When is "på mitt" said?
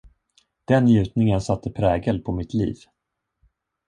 2.21-2.53